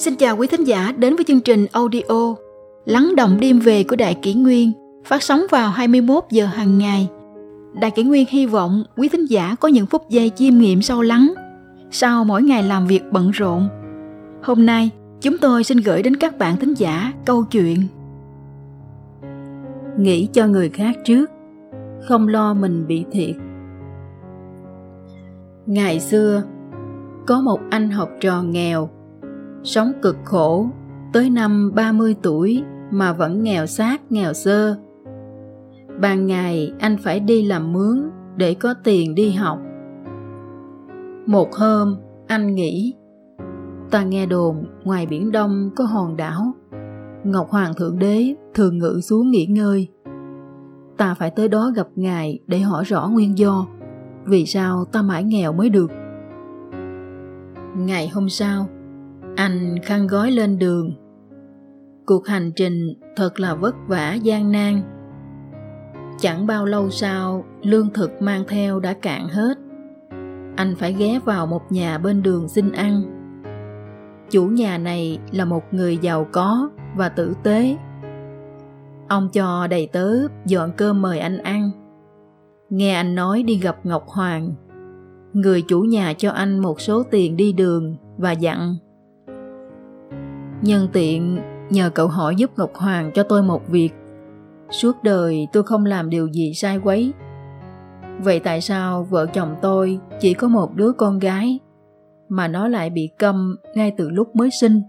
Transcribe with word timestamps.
Xin 0.00 0.16
chào 0.16 0.36
quý 0.36 0.46
thính 0.46 0.64
giả 0.64 0.92
đến 0.98 1.16
với 1.16 1.24
chương 1.24 1.40
trình 1.40 1.66
audio 1.72 2.34
Lắng 2.84 3.12
động 3.16 3.40
đêm 3.40 3.58
về 3.58 3.84
của 3.84 3.96
Đại 3.96 4.14
Kỷ 4.22 4.34
Nguyên 4.34 4.72
phát 5.04 5.22
sóng 5.22 5.42
vào 5.50 5.70
21 5.70 6.24
giờ 6.30 6.46
hàng 6.46 6.78
ngày. 6.78 7.08
Đại 7.80 7.90
Kỷ 7.90 8.02
Nguyên 8.02 8.26
hy 8.28 8.46
vọng 8.46 8.84
quý 8.96 9.08
thính 9.08 9.24
giả 9.26 9.56
có 9.60 9.68
những 9.68 9.86
phút 9.86 10.08
giây 10.08 10.30
chiêm 10.36 10.58
nghiệm 10.58 10.82
sâu 10.82 11.02
lắng 11.02 11.34
sau 11.90 12.24
mỗi 12.24 12.42
ngày 12.42 12.62
làm 12.62 12.86
việc 12.86 13.02
bận 13.10 13.30
rộn. 13.30 13.68
Hôm 14.42 14.66
nay, 14.66 14.90
chúng 15.20 15.38
tôi 15.38 15.64
xin 15.64 15.78
gửi 15.78 16.02
đến 16.02 16.16
các 16.16 16.38
bạn 16.38 16.56
thính 16.56 16.74
giả 16.74 17.12
câu 17.24 17.44
chuyện 17.44 17.78
Nghĩ 19.98 20.28
cho 20.32 20.46
người 20.46 20.68
khác 20.68 20.96
trước, 21.04 21.30
không 22.08 22.28
lo 22.28 22.54
mình 22.54 22.86
bị 22.86 23.04
thiệt. 23.12 23.36
Ngày 25.66 26.00
xưa, 26.00 26.42
có 27.26 27.40
một 27.40 27.60
anh 27.70 27.90
học 27.90 28.08
trò 28.20 28.42
nghèo 28.42 28.90
sống 29.62 29.92
cực 30.02 30.16
khổ 30.24 30.66
tới 31.12 31.30
năm 31.30 31.72
30 31.74 32.16
tuổi 32.22 32.64
mà 32.90 33.12
vẫn 33.12 33.42
nghèo 33.42 33.66
xác 33.66 34.12
nghèo 34.12 34.32
sơ. 34.32 34.76
Ban 36.00 36.26
ngày 36.26 36.72
anh 36.78 36.96
phải 36.96 37.20
đi 37.20 37.46
làm 37.46 37.72
mướn 37.72 38.10
để 38.36 38.54
có 38.54 38.74
tiền 38.84 39.14
đi 39.14 39.30
học. 39.30 39.58
Một 41.26 41.54
hôm 41.54 41.96
anh 42.26 42.54
nghĩ 42.54 42.94
ta 43.90 44.04
nghe 44.04 44.26
đồn 44.26 44.64
ngoài 44.84 45.06
biển 45.06 45.32
Đông 45.32 45.70
có 45.76 45.84
hòn 45.84 46.16
đảo 46.16 46.52
Ngọc 47.24 47.50
Hoàng 47.50 47.74
Thượng 47.74 47.98
Đế 47.98 48.34
thường 48.54 48.78
ngự 48.78 49.00
xuống 49.02 49.30
nghỉ 49.30 49.46
ngơi. 49.46 49.88
Ta 50.96 51.14
phải 51.14 51.30
tới 51.30 51.48
đó 51.48 51.72
gặp 51.76 51.86
Ngài 51.96 52.38
để 52.46 52.58
hỏi 52.58 52.84
rõ 52.84 53.08
nguyên 53.08 53.38
do 53.38 53.66
vì 54.24 54.46
sao 54.46 54.84
ta 54.84 55.02
mãi 55.02 55.24
nghèo 55.24 55.52
mới 55.52 55.68
được. 55.68 55.90
Ngày 57.76 58.08
hôm 58.08 58.28
sau, 58.28 58.66
anh 59.36 59.76
khăn 59.82 60.06
gói 60.06 60.30
lên 60.30 60.58
đường. 60.58 60.92
Cuộc 62.06 62.26
hành 62.26 62.52
trình 62.56 62.94
thật 63.16 63.40
là 63.40 63.54
vất 63.54 63.74
vả, 63.88 64.14
gian 64.14 64.52
nan. 64.52 64.82
Chẳng 66.18 66.46
bao 66.46 66.66
lâu 66.66 66.90
sau, 66.90 67.44
lương 67.62 67.92
thực 67.92 68.22
mang 68.22 68.44
theo 68.48 68.80
đã 68.80 68.92
cạn 68.92 69.28
hết. 69.28 69.58
Anh 70.56 70.74
phải 70.76 70.92
ghé 70.92 71.20
vào 71.24 71.46
một 71.46 71.72
nhà 71.72 71.98
bên 71.98 72.22
đường 72.22 72.48
xin 72.48 72.72
ăn. 72.72 73.02
Chủ 74.30 74.44
nhà 74.44 74.78
này 74.78 75.18
là 75.32 75.44
một 75.44 75.62
người 75.70 75.96
giàu 75.96 76.26
có 76.32 76.70
và 76.96 77.08
tử 77.08 77.34
tế. 77.42 77.76
Ông 79.08 79.28
cho 79.32 79.66
đầy 79.66 79.86
tớ 79.86 80.16
dọn 80.46 80.70
cơm 80.76 81.02
mời 81.02 81.18
anh 81.18 81.38
ăn. 81.38 81.70
Nghe 82.70 82.94
anh 82.94 83.14
nói 83.14 83.42
đi 83.42 83.58
gặp 83.58 83.86
ngọc 83.86 84.04
hoàng, 84.08 84.54
người 85.32 85.62
chủ 85.62 85.80
nhà 85.80 86.12
cho 86.12 86.30
anh 86.30 86.58
một 86.58 86.80
số 86.80 87.02
tiền 87.02 87.36
đi 87.36 87.52
đường 87.52 87.96
và 88.18 88.32
dặn. 88.32 88.76
Nhân 90.62 90.88
tiện 90.92 91.38
nhờ 91.70 91.90
cậu 91.94 92.08
hỏi 92.08 92.34
giúp 92.36 92.50
Ngọc 92.56 92.74
Hoàng 92.74 93.10
cho 93.14 93.22
tôi 93.22 93.42
một 93.42 93.68
việc. 93.68 93.90
Suốt 94.70 95.02
đời 95.02 95.48
tôi 95.52 95.62
không 95.62 95.84
làm 95.84 96.10
điều 96.10 96.26
gì 96.26 96.54
sai 96.54 96.78
quấy. 96.78 97.12
Vậy 98.22 98.40
tại 98.40 98.60
sao 98.60 99.04
vợ 99.10 99.26
chồng 99.26 99.56
tôi 99.62 99.98
chỉ 100.20 100.34
có 100.34 100.48
một 100.48 100.74
đứa 100.74 100.92
con 100.92 101.18
gái 101.18 101.58
mà 102.28 102.48
nó 102.48 102.68
lại 102.68 102.90
bị 102.90 103.10
câm 103.18 103.56
ngay 103.74 103.94
từ 103.96 104.10
lúc 104.10 104.36
mới 104.36 104.50
sinh? 104.60 104.82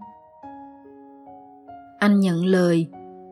Anh 1.98 2.20
nhận 2.20 2.44
lời 2.44 2.86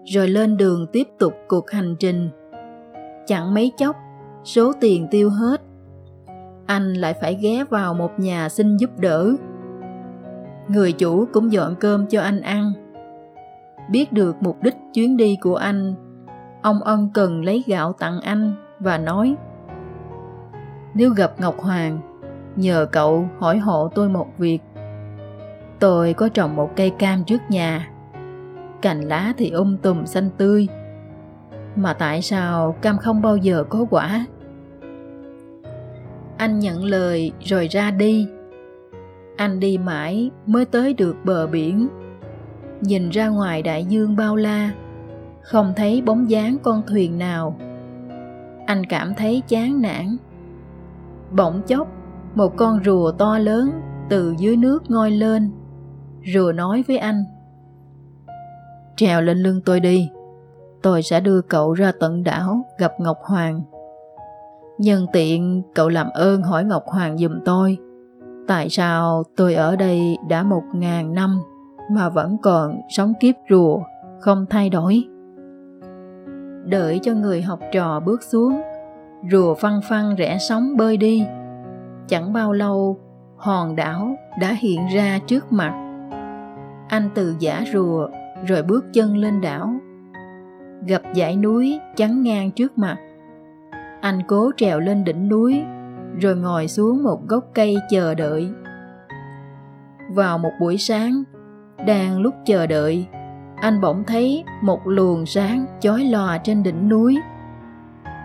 rồi 0.04 0.28
lên 0.28 0.56
đường 0.56 0.86
tiếp 0.92 1.08
tục 1.18 1.34
cuộc 1.48 1.70
hành 1.70 1.96
trình. 1.98 2.30
Chẳng 3.26 3.54
mấy 3.54 3.72
chốc, 3.76 3.96
số 4.44 4.72
tiền 4.80 5.06
tiêu 5.10 5.30
hết. 5.30 5.60
Anh 6.66 6.94
lại 6.94 7.14
phải 7.20 7.38
ghé 7.42 7.64
vào 7.64 7.94
một 7.94 8.10
nhà 8.18 8.48
xin 8.48 8.76
giúp 8.76 8.90
đỡ 8.98 9.32
người 10.72 10.92
chủ 10.92 11.24
cũng 11.32 11.52
dọn 11.52 11.74
cơm 11.80 12.06
cho 12.06 12.20
anh 12.20 12.40
ăn. 12.40 12.72
Biết 13.90 14.12
được 14.12 14.36
mục 14.40 14.62
đích 14.62 14.76
chuyến 14.94 15.16
đi 15.16 15.38
của 15.40 15.56
anh, 15.56 15.94
ông 16.62 16.82
ân 16.82 17.10
cần 17.14 17.44
lấy 17.44 17.64
gạo 17.66 17.92
tặng 17.92 18.20
anh 18.20 18.54
và 18.80 18.98
nói, 18.98 19.36
nếu 20.94 21.10
gặp 21.10 21.32
ngọc 21.38 21.60
hoàng, 21.60 22.00
nhờ 22.56 22.86
cậu 22.92 23.28
hỏi 23.38 23.58
hộ 23.58 23.88
tôi 23.94 24.08
một 24.08 24.28
việc. 24.38 24.58
Tôi 25.78 26.12
có 26.12 26.28
trồng 26.28 26.56
một 26.56 26.70
cây 26.76 26.90
cam 26.90 27.24
trước 27.24 27.40
nhà. 27.48 27.90
Cành 28.82 29.00
lá 29.00 29.32
thì 29.36 29.50
um 29.50 29.76
tùm 29.76 30.04
xanh 30.04 30.30
tươi. 30.36 30.68
Mà 31.76 31.92
tại 31.92 32.22
sao 32.22 32.76
cam 32.82 32.98
không 32.98 33.22
bao 33.22 33.36
giờ 33.36 33.64
có 33.68 33.86
quả? 33.90 34.26
Anh 36.36 36.58
nhận 36.58 36.84
lời 36.84 37.32
rồi 37.40 37.68
ra 37.68 37.90
đi 37.90 38.28
anh 39.40 39.60
đi 39.60 39.78
mãi 39.78 40.30
mới 40.46 40.64
tới 40.64 40.94
được 40.94 41.16
bờ 41.24 41.46
biển. 41.46 41.88
Nhìn 42.80 43.10
ra 43.10 43.28
ngoài 43.28 43.62
đại 43.62 43.84
dương 43.84 44.16
bao 44.16 44.36
la, 44.36 44.70
không 45.42 45.72
thấy 45.76 46.02
bóng 46.02 46.30
dáng 46.30 46.56
con 46.62 46.82
thuyền 46.86 47.18
nào. 47.18 47.56
Anh 48.66 48.86
cảm 48.88 49.14
thấy 49.14 49.42
chán 49.48 49.82
nản. 49.82 50.16
Bỗng 51.30 51.62
chốc, 51.62 51.88
một 52.34 52.56
con 52.56 52.80
rùa 52.84 53.12
to 53.12 53.38
lớn 53.38 53.70
từ 54.08 54.34
dưới 54.38 54.56
nước 54.56 54.90
ngoi 54.90 55.10
lên, 55.10 55.50
rùa 56.34 56.52
nói 56.52 56.84
với 56.88 56.98
anh. 56.98 57.24
Trèo 58.96 59.22
lên 59.22 59.38
lưng 59.38 59.60
tôi 59.64 59.80
đi, 59.80 60.08
tôi 60.82 61.02
sẽ 61.02 61.20
đưa 61.20 61.40
cậu 61.40 61.72
ra 61.72 61.92
tận 62.00 62.24
đảo 62.24 62.62
gặp 62.78 62.92
ngọc 62.98 63.18
hoàng. 63.22 63.62
Nhân 64.78 65.06
tiện, 65.12 65.62
cậu 65.74 65.88
làm 65.88 66.06
ơn 66.14 66.42
hỏi 66.42 66.64
ngọc 66.64 66.84
hoàng 66.86 67.18
giùm 67.18 67.40
tôi 67.44 67.78
tại 68.50 68.68
sao 68.68 69.22
tôi 69.36 69.54
ở 69.54 69.76
đây 69.76 70.18
đã 70.28 70.42
một 70.42 70.62
ngàn 70.72 71.14
năm 71.14 71.40
mà 71.90 72.08
vẫn 72.08 72.36
còn 72.42 72.80
sống 72.88 73.12
kiếp 73.20 73.34
rùa, 73.50 73.80
không 74.20 74.46
thay 74.50 74.70
đổi? 74.70 75.04
Đợi 76.64 77.00
cho 77.02 77.12
người 77.12 77.42
học 77.42 77.60
trò 77.72 78.00
bước 78.00 78.22
xuống, 78.22 78.60
rùa 79.30 79.54
phăng 79.54 79.80
phăng 79.88 80.14
rẽ 80.16 80.38
sóng 80.38 80.76
bơi 80.76 80.96
đi. 80.96 81.26
Chẳng 82.08 82.32
bao 82.32 82.52
lâu, 82.52 82.98
hòn 83.36 83.76
đảo 83.76 84.16
đã 84.40 84.52
hiện 84.52 84.80
ra 84.94 85.18
trước 85.26 85.52
mặt. 85.52 85.72
Anh 86.88 87.10
từ 87.14 87.34
giả 87.38 87.64
rùa, 87.72 88.08
rồi 88.46 88.62
bước 88.62 88.84
chân 88.92 89.16
lên 89.16 89.40
đảo. 89.40 89.72
Gặp 90.86 91.02
dãy 91.14 91.36
núi 91.36 91.78
chắn 91.96 92.22
ngang 92.22 92.50
trước 92.50 92.78
mặt. 92.78 92.96
Anh 94.00 94.18
cố 94.28 94.50
trèo 94.56 94.80
lên 94.80 95.04
đỉnh 95.04 95.28
núi 95.28 95.62
rồi 96.18 96.36
ngồi 96.36 96.68
xuống 96.68 97.02
một 97.02 97.28
gốc 97.28 97.44
cây 97.54 97.76
chờ 97.90 98.14
đợi. 98.14 98.50
Vào 100.14 100.38
một 100.38 100.52
buổi 100.60 100.78
sáng, 100.78 101.22
đang 101.86 102.20
lúc 102.20 102.34
chờ 102.46 102.66
đợi, 102.66 103.06
anh 103.56 103.80
bỗng 103.80 104.04
thấy 104.06 104.44
một 104.62 104.86
luồng 104.86 105.26
sáng 105.26 105.66
chói 105.80 106.04
lòa 106.04 106.38
trên 106.38 106.62
đỉnh 106.62 106.88
núi. 106.88 107.18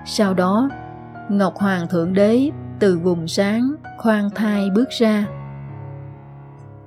Sau 0.06 0.34
đó, 0.34 0.70
ngọc 1.30 1.56
hoàng 1.56 1.88
thượng 1.88 2.14
đế 2.14 2.50
từ 2.80 2.98
vùng 2.98 3.28
sáng 3.28 3.76
khoan 3.98 4.30
thai 4.36 4.70
bước 4.76 4.90
ra. 4.90 5.28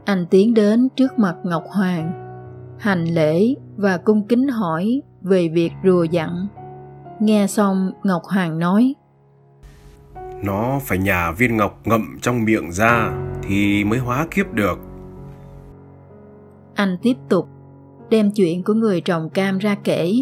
Anh 0.04 0.26
tiến 0.26 0.54
đến 0.54 0.88
trước 0.96 1.18
mặt 1.18 1.36
ngọc 1.42 1.64
hoàng, 1.68 2.12
hành 2.78 3.04
lễ 3.04 3.54
và 3.76 3.96
cung 3.96 4.26
kính 4.26 4.48
hỏi 4.48 5.02
về 5.22 5.48
việc 5.48 5.72
rùa 5.84 6.04
dặn. 6.04 6.46
Nghe 7.20 7.46
xong, 7.46 7.90
ngọc 8.02 8.22
hoàng 8.24 8.58
nói 8.58 8.94
nó 10.42 10.80
phải 10.82 10.98
nhả 10.98 11.30
viên 11.30 11.56
ngọc 11.56 11.80
ngậm 11.84 12.18
trong 12.20 12.44
miệng 12.44 12.72
ra 12.72 13.12
thì 13.42 13.84
mới 13.84 13.98
hóa 13.98 14.26
kiếp 14.30 14.52
được. 14.52 14.78
Anh 16.74 16.96
tiếp 17.02 17.14
tục 17.28 17.48
đem 18.10 18.30
chuyện 18.30 18.62
của 18.64 18.74
người 18.74 19.00
trồng 19.00 19.30
cam 19.30 19.58
ra 19.58 19.76
kể. 19.84 20.12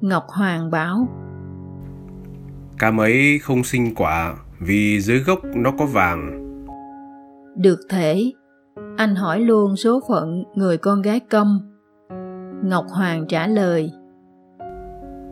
Ngọc 0.00 0.24
Hoàng 0.28 0.70
bảo 0.70 1.08
Cam 2.78 3.00
ấy 3.00 3.38
không 3.42 3.64
sinh 3.64 3.94
quả 3.94 4.34
vì 4.60 5.00
dưới 5.00 5.18
gốc 5.18 5.40
nó 5.54 5.72
có 5.78 5.86
vàng. 5.86 6.42
Được 7.56 7.78
thể, 7.90 8.32
anh 8.96 9.14
hỏi 9.14 9.40
luôn 9.40 9.76
số 9.76 10.00
phận 10.08 10.44
người 10.54 10.78
con 10.78 11.02
gái 11.02 11.20
công. 11.20 11.58
Ngọc 12.64 12.84
Hoàng 12.88 13.26
trả 13.28 13.46
lời 13.46 13.90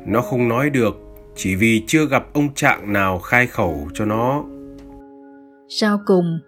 Nó 0.07 0.21
không 0.21 0.49
nói 0.49 0.71
được 0.71 1.04
chỉ 1.37 1.57
vì 1.57 1.85
chưa 1.87 2.07
gặp 2.07 2.27
ông 2.33 2.55
trạng 2.55 2.93
nào 2.93 3.19
khai 3.19 3.47
khẩu 3.47 3.89
cho 3.95 4.05
nó. 4.05 4.45
Sau 5.69 6.01
cùng 6.07 6.39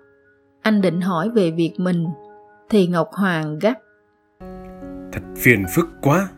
anh 0.62 0.81
định 0.81 1.00
hỏi 1.00 1.31
về 1.35 1.50
việc 1.50 1.73
mình 1.79 2.06
thì 2.71 2.87
ngọc 2.87 3.09
hoàng 3.12 3.59
gắt. 3.59 3.79
Thật 5.12 5.23
phiền 5.37 5.65
phức 5.75 5.88
quá. 6.03 6.29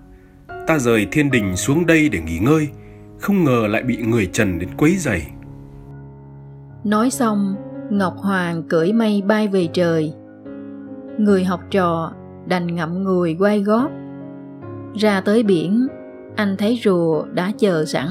Ta 0.66 0.78
rời 0.78 1.06
thiên 1.10 1.30
đình 1.30 1.56
xuống 1.56 1.86
đây 1.86 2.08
để 2.08 2.20
nghỉ 2.20 2.38
ngơi 2.38 2.68
không 3.18 3.44
ngờ 3.44 3.66
lại 3.66 3.82
bị 3.82 3.96
người 3.96 4.26
trần 4.26 4.58
đến 4.58 4.68
quấy 4.76 4.96
rầy. 4.96 5.22
Nói 6.84 7.10
xong 7.10 7.54
ngọc 7.90 8.16
hoàng 8.16 8.62
cưỡi 8.62 8.92
mây 8.92 9.22
bay 9.26 9.48
về 9.48 9.68
trời. 9.72 10.12
Người 11.18 11.44
học 11.44 11.60
trò 11.70 12.12
đành 12.46 12.74
ngậm 12.74 13.04
ngùi 13.04 13.36
quay 13.38 13.62
gót. 13.62 13.88
Ra 14.94 15.20
tới 15.20 15.42
biển 15.42 15.86
anh 16.36 16.56
thấy 16.56 16.80
rùa 16.84 17.24
đã 17.32 17.52
chờ 17.58 17.84
sẵn 17.84 18.08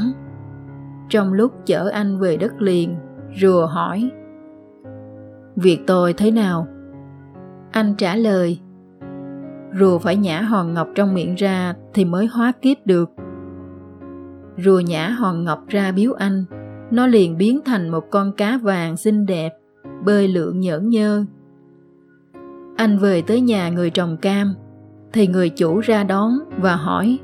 trong 1.09 1.33
lúc 1.33 1.51
chở 1.65 1.89
anh 1.93 2.19
về 2.19 2.37
đất 2.37 2.61
liền, 2.61 2.95
rùa 3.41 3.65
hỏi, 3.65 4.11
việc 5.55 5.79
tôi 5.87 6.13
thế 6.13 6.31
nào? 6.31 6.67
Anh 7.71 7.95
trả 7.97 8.15
lời, 8.15 8.59
rùa 9.79 9.97
phải 9.99 10.15
nhả 10.15 10.41
hòn 10.41 10.73
ngọc 10.73 10.87
trong 10.95 11.13
miệng 11.13 11.35
ra 11.35 11.73
thì 11.93 12.05
mới 12.05 12.25
hóa 12.25 12.51
kiếp 12.61 12.77
được. 12.85 13.09
Rùa 14.57 14.79
nhả 14.79 15.09
hòn 15.09 15.43
ngọc 15.43 15.63
ra 15.67 15.91
biếu 15.91 16.13
anh, 16.13 16.45
nó 16.91 17.07
liền 17.07 17.37
biến 17.37 17.59
thành 17.65 17.89
một 17.89 18.03
con 18.11 18.31
cá 18.31 18.57
vàng 18.57 18.97
xinh 18.97 19.25
đẹp, 19.25 19.53
bơi 20.05 20.27
lượn 20.27 20.59
nhởn 20.59 20.89
nhơ. 20.89 21.25
Anh 22.77 22.97
về 22.97 23.21
tới 23.21 23.41
nhà 23.41 23.69
người 23.69 23.89
trồng 23.89 24.17
cam, 24.17 24.53
thì 25.13 25.27
người 25.27 25.49
chủ 25.49 25.79
ra 25.79 26.03
đón 26.03 26.31
và 26.57 26.75
hỏi, 26.75 27.19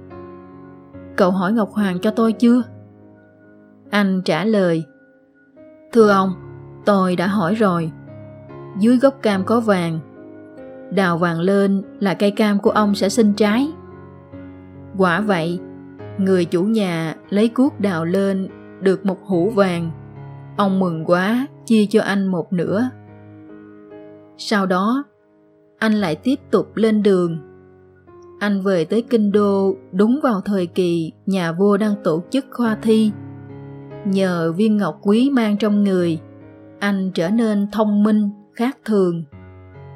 cậu 1.15 1.31
hỏi 1.31 1.53
ngọc 1.53 1.69
hoàng 1.71 1.99
cho 1.99 2.11
tôi 2.11 2.33
chưa? 2.33 2.61
Anh 3.93 4.21
trả 4.25 4.45
lời, 4.45 4.85
thưa 5.91 6.09
ông, 6.09 6.33
tôi 6.85 7.15
đã 7.15 7.27
hỏi 7.27 7.55
rồi. 7.55 7.91
Dưới 8.79 8.97
gốc 8.97 9.15
cam 9.21 9.43
có 9.45 9.59
vàng. 9.59 9.99
Đào 10.91 11.17
vàng 11.17 11.39
lên 11.39 11.83
là 11.99 12.13
cây 12.13 12.31
cam 12.31 12.59
của 12.59 12.69
ông 12.69 12.95
sẽ 12.95 13.09
sinh 13.09 13.33
trái. 13.33 13.67
Quả 14.97 15.21
vậy, 15.21 15.59
người 16.17 16.45
chủ 16.45 16.63
nhà 16.63 17.15
lấy 17.29 17.47
cuốc 17.47 17.79
đào 17.79 18.05
lên 18.05 18.47
được 18.81 19.05
một 19.05 19.17
hũ 19.25 19.49
vàng. 19.55 19.91
Ông 20.57 20.79
mừng 20.79 21.05
quá, 21.05 21.47
chia 21.65 21.85
cho 21.89 22.01
anh 22.01 22.27
một 22.27 22.53
nửa. 22.53 22.89
Sau 24.37 24.65
đó, 24.65 25.03
anh 25.79 25.93
lại 25.93 26.15
tiếp 26.15 26.39
tục 26.51 26.71
lên 26.75 27.03
đường. 27.03 27.37
Anh 28.39 28.61
về 28.61 28.85
tới 28.85 29.01
kinh 29.01 29.31
đô 29.31 29.75
đúng 29.91 30.19
vào 30.23 30.41
thời 30.45 30.65
kỳ 30.65 31.11
nhà 31.25 31.51
vua 31.51 31.77
đang 31.77 31.95
tổ 32.03 32.23
chức 32.29 32.45
khoa 32.51 32.77
thi 32.81 33.11
nhờ 34.05 34.51
viên 34.51 34.77
ngọc 34.77 34.99
quý 35.01 35.29
mang 35.29 35.57
trong 35.57 35.83
người, 35.83 36.19
anh 36.79 37.11
trở 37.13 37.29
nên 37.29 37.67
thông 37.71 38.03
minh, 38.03 38.29
khác 38.53 38.77
thường. 38.85 39.23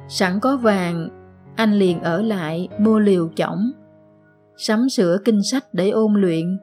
Sẵn 0.08 0.40
có 0.40 0.56
vàng, 0.56 1.08
anh 1.56 1.72
liền 1.72 2.00
ở 2.00 2.22
lại 2.22 2.68
mua 2.78 2.98
liều 2.98 3.28
chỏng, 3.34 3.70
sắm 4.56 4.88
sửa 4.88 5.18
kinh 5.24 5.42
sách 5.42 5.64
để 5.72 5.90
ôn 5.90 6.14
luyện. 6.14 6.58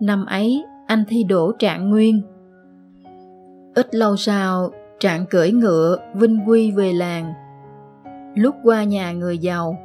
Năm 0.00 0.26
ấy, 0.26 0.64
anh 0.86 1.04
thi 1.08 1.24
đỗ 1.24 1.52
trạng 1.58 1.90
nguyên. 1.90 2.22
Ít 3.74 3.94
lâu 3.94 4.16
sau, 4.16 4.70
trạng 5.00 5.26
cưỡi 5.26 5.50
ngựa 5.52 5.96
vinh 6.14 6.40
quy 6.46 6.70
về 6.70 6.92
làng. 6.92 7.32
Lúc 8.34 8.54
qua 8.62 8.84
nhà 8.84 9.12
người 9.12 9.38
giàu, 9.38 9.78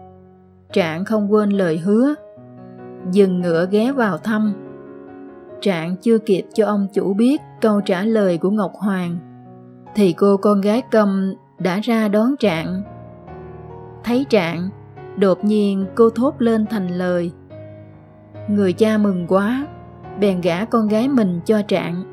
trạng 0.73 1.05
không 1.05 1.31
quên 1.31 1.49
lời 1.49 1.77
hứa, 1.77 2.13
dừng 3.11 3.39
ngựa 3.41 3.67
ghé 3.71 3.91
vào 3.91 4.17
thăm 4.17 4.53
trạng 5.61 5.95
chưa 5.97 6.17
kịp 6.17 6.45
cho 6.53 6.65
ông 6.65 6.87
chủ 6.93 7.13
biết 7.13 7.41
câu 7.61 7.81
trả 7.81 8.03
lời 8.03 8.37
của 8.37 8.49
ngọc 8.49 8.71
hoàng, 8.75 9.17
thì 9.95 10.13
cô 10.13 10.37
con 10.37 10.61
gái 10.61 10.81
câm 10.91 11.33
đã 11.59 11.79
ra 11.79 12.07
đón 12.07 12.37
trạng. 12.37 12.81
Thấy 14.03 14.25
trạng, 14.29 14.69
đột 15.17 15.43
nhiên 15.43 15.85
cô 15.95 16.09
thốt 16.09 16.35
lên 16.39 16.65
thành 16.65 16.87
lời, 16.87 17.31
người 18.49 18.73
cha 18.73 18.97
mừng 18.97 19.27
quá, 19.27 19.67
bèn 20.19 20.41
gả 20.41 20.65
con 20.65 20.87
gái 20.87 21.07
mình 21.07 21.39
cho 21.45 21.61
trạng. 21.61 22.03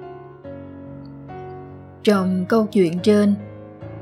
Trong 2.02 2.44
câu 2.48 2.66
chuyện 2.66 2.98
trên, 2.98 3.34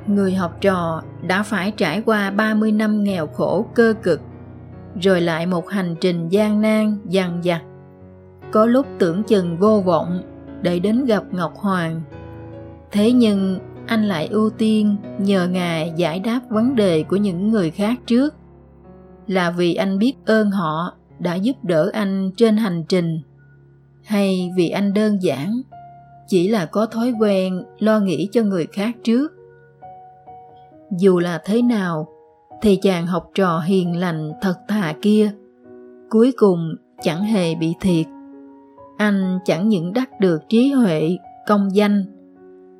người 0.06 0.34
học 0.34 0.56
trò 0.60 1.02
đã 1.22 1.42
phải 1.42 1.72
trải 1.76 2.02
qua 2.06 2.30
30 2.30 2.72
năm 2.72 3.04
nghèo 3.04 3.26
khổ 3.26 3.66
cơ 3.74 3.94
cực, 4.02 4.20
rồi 5.00 5.20
lại 5.20 5.46
một 5.46 5.68
hành 5.68 5.94
trình 6.00 6.28
gian 6.28 6.60
nan, 6.60 6.98
dằn 7.04 7.40
vặt 7.44 7.60
có 8.52 8.66
lúc 8.66 8.86
tưởng 8.98 9.22
chừng 9.22 9.56
vô 9.58 9.82
vọng 9.86 10.22
để 10.62 10.78
đến 10.78 11.04
gặp 11.04 11.22
ngọc 11.30 11.52
hoàng. 11.56 12.00
Thế 12.92 13.12
nhưng, 13.12 13.58
anh 13.86 14.08
lại 14.08 14.26
ưu 14.26 14.50
tiên 14.50 14.96
nhờ 15.18 15.48
ngài 15.48 15.92
giải 15.96 16.20
đáp 16.20 16.40
vấn 16.48 16.76
đề 16.76 17.02
của 17.02 17.16
những 17.16 17.48
người 17.48 17.70
khác 17.70 17.98
trước. 18.06 18.34
Là 19.26 19.50
vì 19.50 19.74
anh 19.74 19.98
biết 19.98 20.14
ơn 20.26 20.50
họ 20.50 20.94
đã 21.18 21.34
giúp 21.34 21.56
đỡ 21.62 21.90
anh 21.92 22.30
trên 22.36 22.56
hành 22.56 22.84
trình, 22.88 23.20
hay 24.04 24.50
vì 24.56 24.68
anh 24.68 24.94
đơn 24.94 25.22
giản 25.22 25.62
chỉ 26.26 26.48
là 26.48 26.66
có 26.66 26.86
thói 26.86 27.12
quen 27.20 27.64
lo 27.78 28.00
nghĩ 28.00 28.28
cho 28.32 28.42
người 28.42 28.66
khác 28.66 28.96
trước? 29.04 29.32
Dù 30.98 31.18
là 31.18 31.42
thế 31.44 31.62
nào, 31.62 32.08
thì 32.62 32.76
chàng 32.76 33.06
học 33.06 33.30
trò 33.34 33.60
hiền 33.60 33.96
lành 33.96 34.32
thật 34.42 34.54
thà 34.68 34.94
kia, 35.02 35.32
cuối 36.10 36.32
cùng 36.36 36.74
chẳng 37.02 37.24
hề 37.24 37.54
bị 37.54 37.74
thiệt 37.80 38.06
anh 39.02 39.38
chẳng 39.44 39.68
những 39.68 39.92
đắc 39.92 40.20
được 40.20 40.48
trí 40.48 40.72
huệ, 40.72 41.18
công 41.46 41.76
danh, 41.76 42.04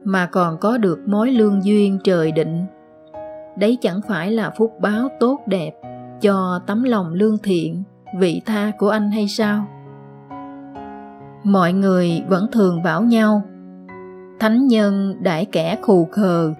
mà 0.04 0.26
còn 0.26 0.58
có 0.60 0.78
được 0.78 0.98
mối 1.06 1.30
lương 1.30 1.64
duyên 1.64 1.98
trời 2.04 2.32
định. 2.32 2.64
Đấy 3.56 3.78
chẳng 3.80 4.00
phải 4.08 4.30
là 4.30 4.50
phúc 4.50 4.72
báo 4.80 5.08
tốt 5.20 5.40
đẹp 5.46 5.72
cho 6.20 6.60
tấm 6.66 6.82
lòng 6.82 7.12
lương 7.12 7.38
thiện, 7.38 7.82
vị 8.18 8.42
tha 8.46 8.72
của 8.78 8.88
anh 8.88 9.10
hay 9.10 9.28
sao? 9.28 9.66
Mọi 11.44 11.72
người 11.72 12.22
vẫn 12.28 12.46
thường 12.52 12.82
bảo 12.82 13.02
nhau, 13.02 13.42
thánh 14.40 14.66
nhân 14.66 15.16
đãi 15.22 15.44
kẻ 15.44 15.78
khù 15.82 16.08
khờ. 16.12 16.54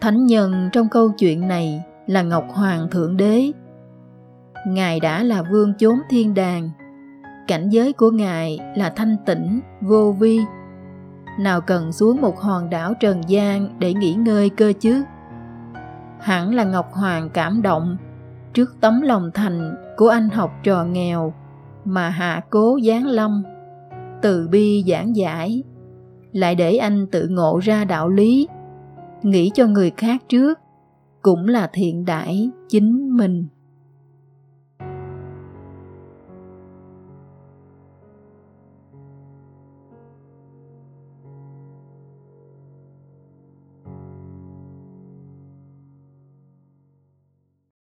Thánh 0.00 0.26
nhân 0.26 0.68
trong 0.72 0.88
câu 0.88 1.10
chuyện 1.18 1.48
này 1.48 1.82
là 2.06 2.22
ngọc 2.22 2.44
hoàng 2.48 2.88
thượng 2.90 3.16
đế. 3.16 3.52
Ngài 4.66 5.00
đã 5.00 5.22
là 5.22 5.42
vương 5.50 5.74
chốn 5.78 5.98
thiên 6.10 6.34
đàng 6.34 6.70
cảnh 7.48 7.68
giới 7.68 7.92
của 7.92 8.10
ngài 8.10 8.58
là 8.76 8.90
thanh 8.90 9.16
tịnh 9.26 9.60
vô 9.80 10.12
vi. 10.12 10.40
Nào 11.40 11.60
cần 11.60 11.92
xuống 11.92 12.20
một 12.20 12.40
hòn 12.40 12.70
đảo 12.70 12.94
trần 13.00 13.20
gian 13.28 13.78
để 13.78 13.94
nghỉ 13.94 14.14
ngơi 14.14 14.48
cơ 14.48 14.72
chứ? 14.80 15.02
Hẳn 16.20 16.54
là 16.54 16.64
ngọc 16.64 16.92
hoàng 16.92 17.30
cảm 17.30 17.62
động. 17.62 17.96
Trước 18.52 18.76
tấm 18.80 19.00
lòng 19.00 19.30
thành 19.34 19.74
của 19.96 20.08
anh 20.08 20.28
học 20.28 20.50
trò 20.62 20.84
nghèo 20.84 21.32
mà 21.84 22.08
hạ 22.08 22.40
cố 22.50 22.78
giáng 22.86 23.06
lâm, 23.06 23.42
từ 24.22 24.48
bi 24.48 24.84
giảng 24.88 25.16
giải, 25.16 25.62
lại 26.32 26.54
để 26.54 26.76
anh 26.76 27.06
tự 27.06 27.28
ngộ 27.28 27.58
ra 27.62 27.84
đạo 27.84 28.08
lý, 28.08 28.48
nghĩ 29.22 29.50
cho 29.54 29.66
người 29.66 29.90
khác 29.96 30.22
trước, 30.28 30.58
cũng 31.22 31.48
là 31.48 31.70
thiện 31.72 32.04
đãi 32.04 32.50
chính 32.68 33.16
mình. 33.16 33.48